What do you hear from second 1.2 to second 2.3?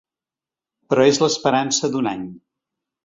l’esperança d’un any.